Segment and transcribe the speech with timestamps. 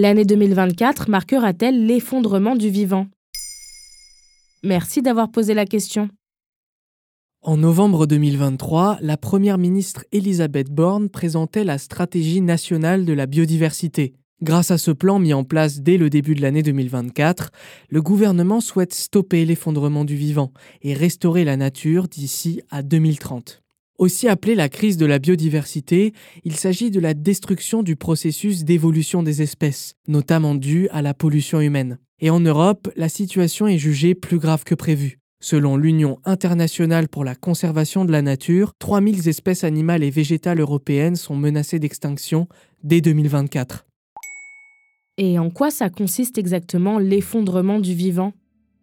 [0.00, 3.08] L'année 2024 marquera-t-elle l'effondrement du vivant?
[4.62, 6.08] Merci d'avoir posé la question.
[7.42, 14.14] En novembre 2023, la première ministre Elisabeth Borne présentait la stratégie nationale de la biodiversité.
[14.40, 17.50] Grâce à ce plan mis en place dès le début de l'année 2024,
[17.88, 23.64] le gouvernement souhaite stopper l'effondrement du vivant et restaurer la nature d'ici à 2030.
[23.98, 26.12] Aussi appelée la crise de la biodiversité,
[26.44, 31.60] il s'agit de la destruction du processus d'évolution des espèces, notamment due à la pollution
[31.60, 31.98] humaine.
[32.20, 35.18] Et en Europe, la situation est jugée plus grave que prévu.
[35.40, 41.16] Selon l'Union internationale pour la conservation de la nature, 3000 espèces animales et végétales européennes
[41.16, 42.46] sont menacées d'extinction
[42.84, 43.84] dès 2024.
[45.16, 48.32] Et en quoi ça consiste exactement l'effondrement du vivant?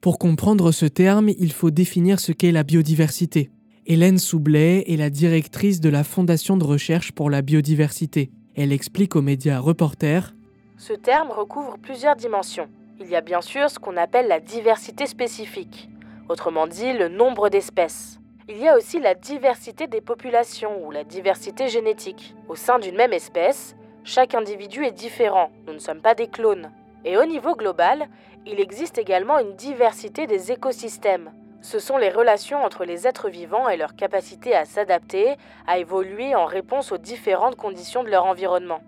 [0.00, 3.50] Pour comprendre ce terme, il faut définir ce qu'est la biodiversité.
[3.86, 8.30] Hélène Soublet est la directrice de la Fondation de recherche pour la biodiversité.
[8.56, 10.34] Elle explique aux médias reporters
[10.78, 12.70] Ce terme recouvre plusieurs dimensions.
[12.98, 15.90] Il y a bien sûr ce qu'on appelle la diversité spécifique,
[16.30, 18.20] autrement dit le nombre d'espèces.
[18.48, 22.34] Il y a aussi la diversité des populations ou la diversité génétique.
[22.48, 26.70] Au sein d'une même espèce, chaque individu est différent, nous ne sommes pas des clones.
[27.04, 28.08] Et au niveau global,
[28.46, 31.32] il existe également une diversité des écosystèmes.
[31.64, 36.34] Ce sont les relations entre les êtres vivants et leur capacité à s'adapter, à évoluer
[36.34, 38.82] en réponse aux différentes conditions de leur environnement.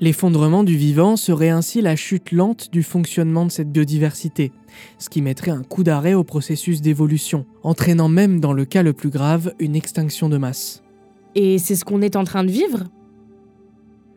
[0.00, 4.52] L'effondrement du vivant serait ainsi la chute lente du fonctionnement de cette biodiversité,
[4.98, 8.92] ce qui mettrait un coup d'arrêt au processus d'évolution, entraînant même dans le cas le
[8.92, 10.82] plus grave une extinction de masse.
[11.34, 12.84] Et c'est ce qu'on est en train de vivre?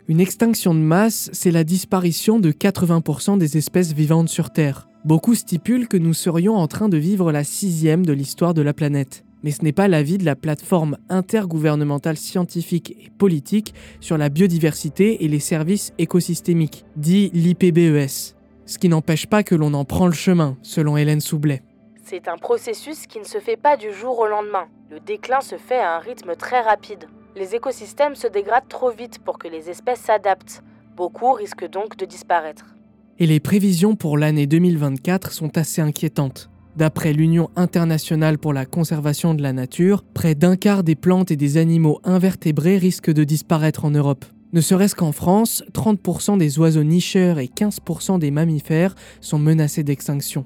[0.10, 4.90] Une extinction de masse, c'est la disparition de 80% des espèces vivantes sur Terre.
[5.06, 8.74] Beaucoup stipulent que nous serions en train de vivre la sixième de l'histoire de la
[8.74, 9.26] planète.
[9.44, 15.26] Mais ce n'est pas l'avis de la plateforme intergouvernementale scientifique et politique sur la biodiversité
[15.26, 18.38] et les services écosystémiques, dit l'IPBES.
[18.66, 21.64] Ce qui n'empêche pas que l'on en prend le chemin, selon Hélène Soublet.
[22.06, 24.68] C'est un processus qui ne se fait pas du jour au lendemain.
[24.90, 27.08] Le déclin se fait à un rythme très rapide.
[27.36, 30.64] Les écosystèmes se dégradent trop vite pour que les espèces s'adaptent.
[30.96, 32.73] Beaucoup risquent donc de disparaître.
[33.20, 36.50] Et les prévisions pour l'année 2024 sont assez inquiétantes.
[36.76, 41.36] D'après l'Union internationale pour la conservation de la nature, près d'un quart des plantes et
[41.36, 44.26] des animaux invertébrés risquent de disparaître en Europe.
[44.54, 50.46] Ne serait-ce qu'en France, 30% des oiseaux nicheurs et 15% des mammifères sont menacés d'extinction.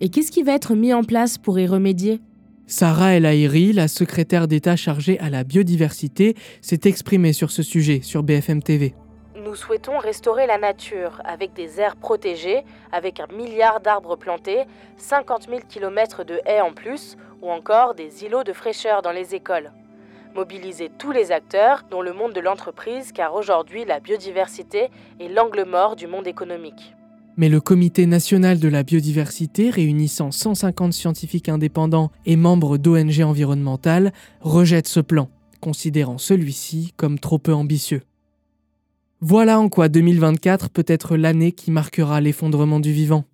[0.00, 2.20] Et qu'est-ce qui va être mis en place pour y remédier?
[2.66, 8.00] Sarah El Haïry, la secrétaire d'État chargée à la biodiversité, s'est exprimée sur ce sujet
[8.02, 8.94] sur BFM TV.
[9.54, 14.64] Nous souhaitons restaurer la nature avec des aires protégées, avec un milliard d'arbres plantés,
[14.96, 19.36] 50 000 km de haies en plus, ou encore des îlots de fraîcheur dans les
[19.36, 19.70] écoles.
[20.34, 24.88] Mobiliser tous les acteurs, dont le monde de l'entreprise, car aujourd'hui la biodiversité
[25.20, 26.96] est l'angle mort du monde économique.
[27.36, 34.12] Mais le Comité national de la biodiversité, réunissant 150 scientifiques indépendants et membres d'ONG environnementales,
[34.40, 35.28] rejette ce plan,
[35.60, 38.02] considérant celui-ci comme trop peu ambitieux.
[39.26, 43.24] Voilà en quoi 2024 peut être l'année qui marquera l'effondrement du vivant.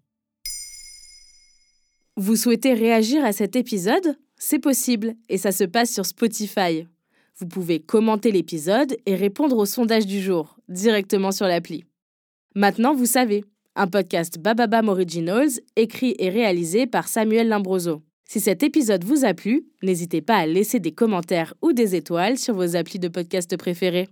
[2.17, 4.17] Vous souhaitez réagir à cet épisode?
[4.37, 6.87] C'est possible et ça se passe sur Spotify.
[7.39, 11.85] Vous pouvez commenter l'épisode et répondre au sondage du jour directement sur l'appli.
[12.55, 18.01] Maintenant, vous savez, un podcast Bababam Originals écrit et réalisé par Samuel Limbroso.
[18.29, 22.39] Si cet épisode vous a plu, n'hésitez pas à laisser des commentaires ou des étoiles
[22.39, 24.07] sur vos applis de podcast préférés.